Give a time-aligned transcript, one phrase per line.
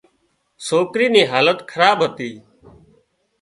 [0.67, 2.31] سوڪري نِي حالت خراب هتي